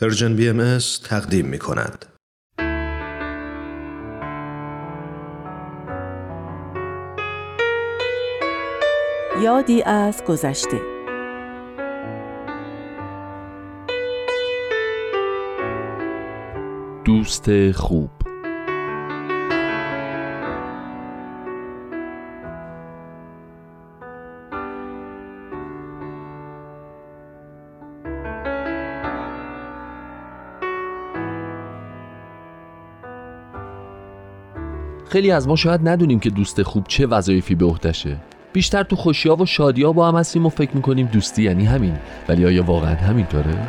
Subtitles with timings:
[0.00, 2.06] پرژن بی ام تقدیم می کند.
[9.42, 10.80] یادی از گذشته
[17.04, 18.21] دوست خوب
[35.12, 38.16] خیلی از ما شاید ندونیم که دوست خوب چه وظایفی به عهدهشه.
[38.52, 41.96] بیشتر تو خوشیا و شادیا با هم هستیم و فکر می‌کنیم دوستی یعنی همین.
[42.28, 43.68] ولی آیا واقعا همینطوره؟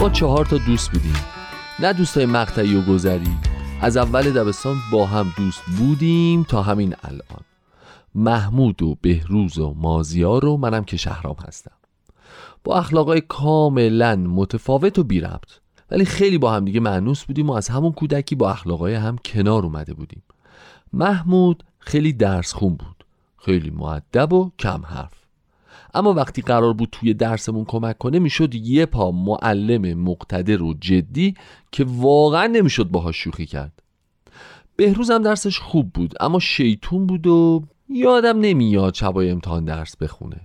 [0.00, 1.16] ما چهار تا دوست بودیم.
[1.80, 3.47] نه دوستای مقطعی و گذری
[3.82, 7.44] از اول دبستان با هم دوست بودیم تا همین الان.
[8.14, 11.72] محمود و بهروز و مازیار و منم که شهرام هستم.
[12.64, 15.50] با اخلاقای کاملا متفاوت و بی ربط
[15.90, 19.62] ولی خیلی با هم دیگه معنوس بودیم و از همون کودکی با اخلاقای هم کنار
[19.62, 20.22] اومده بودیم.
[20.92, 23.04] محمود خیلی درس خون بود.
[23.36, 25.27] خیلی معدب و کم حرف
[25.94, 31.34] اما وقتی قرار بود توی درسمون کمک کنه می‌شد یه پا معلم مقتدر و جدی
[31.72, 33.82] که واقعا نمی‌شد باهاش شوخی کرد.
[34.76, 40.40] بهروز هم درسش خوب بود اما شیطون بود و یادم نمیاد شبای امتحان درس بخونه.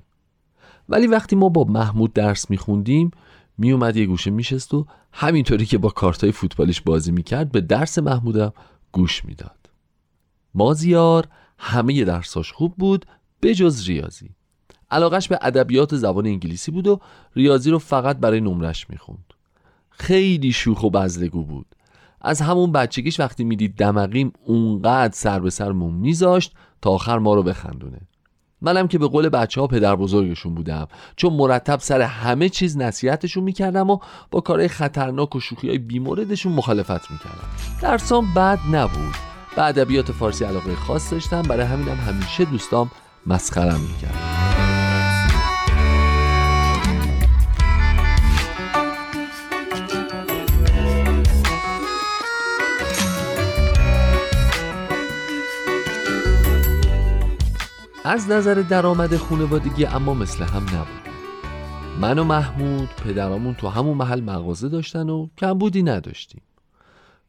[0.90, 3.12] ولی وقتی ما با محمود درس میخوندیم
[3.58, 8.54] میومد یه گوشه میشست و همینطوری که با کارتای فوتبالیش بازی می‌کرد به درس محمودم
[8.92, 9.70] گوش می‌داد.
[10.56, 11.28] مازیار
[11.58, 13.06] همه درساش خوب بود
[13.42, 14.30] بجز ریاضی.
[14.94, 17.00] علاقش به ادبیات زبان انگلیسی بود و
[17.36, 19.34] ریاضی رو فقط برای نمرش می‌خوند.
[19.90, 21.66] خیلی شوخ و بزلگو بود.
[22.22, 27.44] از همون بچگیش وقتی می‌دید دمقیم اونقدر سر به سرمون میذاشت تا آخر ما رو
[27.44, 28.02] بخندونه.
[28.62, 30.88] منم که به قول بچه ها پدر بزرگشون بودم.
[31.16, 33.98] چون مرتب سر همه چیز نصیحتشون می‌کردم و
[34.32, 37.48] با کارهای خطرناک و شوخی های بیموردشون مخالفت می‌کردم.
[37.82, 39.16] درسام بد نبود.
[39.56, 41.42] به ادبیات فارسی علاقه خاص داشتم.
[41.42, 42.92] برای همینم همیشه دوستام
[43.28, 44.43] مسخرم می‌کردم
[58.06, 61.14] از نظر درآمد خانوادگی اما مثل هم نبود.
[62.02, 66.42] من و محمود پدرامون تو همون محل مغازه داشتن و کمبودی نداشتیم.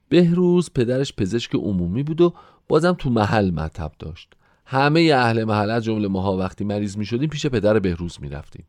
[0.08, 2.34] بهروز پدرش پزشک عمومی بود و
[2.68, 4.34] بازم تو محل مطب داشت.
[4.66, 8.64] همه اهل محل از جمله ماها وقتی مریض می شدیم پیش پدر بهروز می رفتیم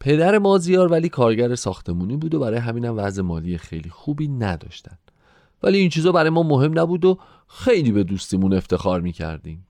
[0.00, 4.98] پدر مازیار ولی کارگر ساختمونی بود و برای همینم وضع مالی خیلی خوبی نداشتن.
[5.62, 9.66] ولی این چیزا برای ما مهم نبود و خیلی به دوستیمون افتخار می کردیم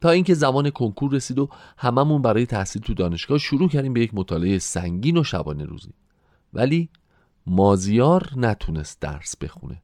[0.00, 1.48] تا اینکه زمان کنکور رسید و
[1.78, 5.90] هممون برای تحصیل تو دانشگاه شروع کردیم به یک مطالعه سنگین و شبانه روزی.
[6.54, 6.88] ولی
[7.46, 9.82] مازیار نتونست درس بخونه.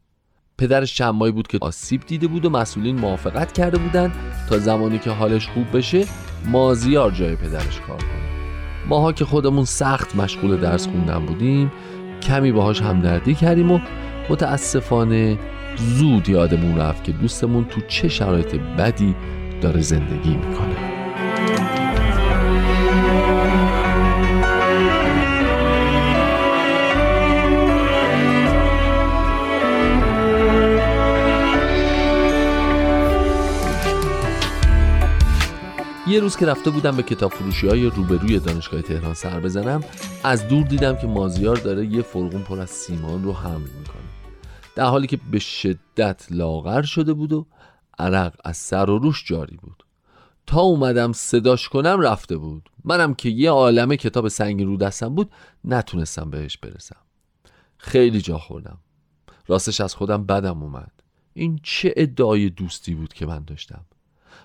[0.59, 4.13] پدرش چند ماهی بود که آسیب دیده بود و مسئولین موافقت کرده بودن
[4.49, 6.07] تا زمانی که حالش خوب بشه
[6.47, 8.33] مازیار جای پدرش کار کنه.
[8.89, 11.73] ماها که خودمون سخت مشغول درس خوندن بودیم
[12.23, 13.79] کمی باهاش همدردی کردیم و
[14.31, 15.39] متاسفانه
[15.77, 19.15] زود یادمون رفت که دوستمون تو چه شرایط بدی
[19.63, 20.77] داره زندگی می‌کنه.
[36.07, 39.85] یه روز که رفته بودم به کتاب فروشی های روبروی دانشگاه تهران سر بزنم
[40.25, 44.03] از دور دیدم که مازیار داره یه فرغون پر از سیمان رو حمل می‌کنه.
[44.75, 47.47] در حالی که به شدت لاغر شده بود و
[47.99, 49.85] عرق از سر و روش جاری بود.
[50.47, 52.71] تا اومدم صداش کنم رفته بود.
[52.85, 55.31] منم که یه عالمه کتاب سنگین رو دستم بود
[55.65, 56.97] نتونستم بهش برسم.
[57.77, 58.79] خیلی جا خوردم.
[59.47, 60.93] راستش از خودم بدم اومد.
[61.33, 63.85] این چه ادعای دوستی بود که من داشتم.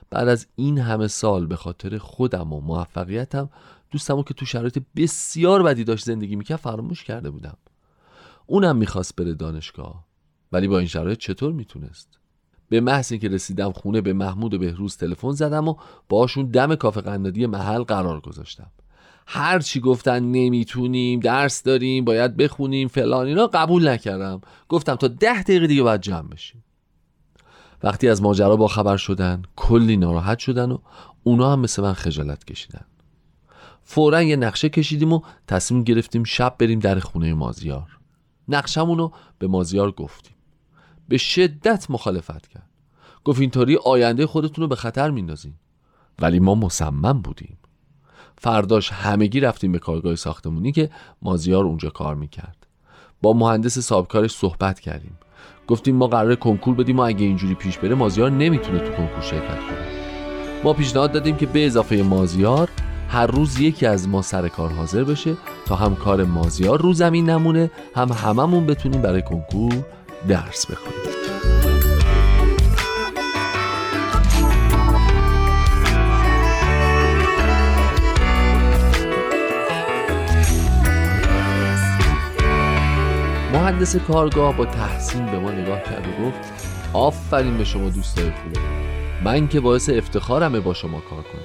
[0.09, 3.49] بعد از این همه سال به خاطر خودم و موفقیتم
[3.91, 7.57] دوستمو که تو شرایط بسیار بدی داشت زندگی می‌کرد فراموش کرده بودم.
[8.45, 10.05] اونم می‌خواست بره دانشگاه.
[10.51, 12.19] ولی با این شرایط چطور می‌تونست؟
[12.69, 15.75] به محض اینکه رسیدم خونه به محمود و بهروز تلفن زدم و
[16.09, 18.71] باشون دم کافه قنادی محل قرار گذاشتم.
[19.27, 24.41] هر چی گفتن نمی‌تونیم درس داریم باید بخونیم فلان اینا قبول نکردم.
[24.69, 26.63] گفتم تا ده دقیقه دیگه باید جمع بشیم.
[27.83, 30.77] وقتی از ماجرا با خبر شدن کلی ناراحت شدن و
[31.23, 32.85] اونا هم مثل من خجالت کشیدن.
[33.83, 37.97] فورا یه نقشه کشیدیم و تصمیم گرفتیم شب بریم در خونه مازیار.
[38.47, 40.36] نقشمون رو به مازیار گفتیم.
[41.07, 42.69] به شدت مخالفت کرد.
[43.25, 45.53] گفت اینطوری آینده خودتون رو به خطر میندازین
[46.19, 47.57] ولی ما مصمم بودیم.
[48.37, 50.89] فرداش همگی رفتیم به کارگاه ساختمونی که
[51.21, 52.67] مازیار اونجا کار می‌کرد.
[53.21, 55.19] با مهندس صاحبکارش صحبت کردیم.
[55.67, 59.59] گفتیم ما قرار کنکور بدیم و اگه اینجوری پیش بره مازیار نمی‌تونه تو کنکور شرکت
[59.59, 59.87] کنه.
[60.63, 62.69] ما پیشنهاد دادیم که به اضافه مازیار
[63.09, 67.29] هر روز یکی از ما سر کار حاضر بشه تا هم کار مازیار رو زمین
[67.29, 69.85] نمونه هم هممون بتونیم برای کنکور
[70.27, 71.17] درس بخونیم
[83.53, 86.39] مهندس کارگاه با تحسین به ما نگاه کرد و گفت
[86.93, 88.59] آفرین به شما دوستای خوبه.
[89.23, 91.41] من که باعث افتخارمه با شما کار کنم.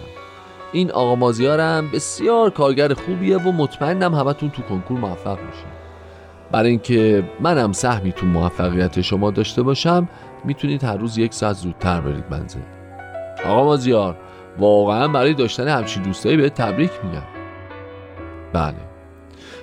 [0.73, 5.81] این آقا مازیارم بسیار کارگر خوبیه و مطمئنم همتون تو کنکور موفق میشین.
[6.53, 10.09] برای اینکه منم سهمی تو موفقیت شما داشته باشم
[10.45, 12.61] می‌تونید هر روز یک ساعت زودتر برید منزل
[13.45, 14.17] آقا مازیار
[14.59, 17.23] واقعا برای داشتن همچین دوستایی به تبریک میگم.
[18.53, 18.77] بله.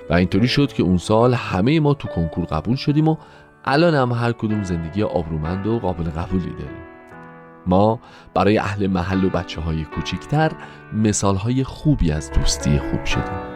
[0.09, 3.17] و اینطوری شد که اون سال همه ما تو کنکور قبول شدیم و
[3.65, 6.89] الان هم هر کدوم زندگی آبرومند و قابل قبولی داریم.
[7.67, 7.99] ما
[8.33, 10.51] برای اهل محل و بچه های کوچیکتر
[10.93, 13.48] مثال های خوبی از دوستی خوب شدیم.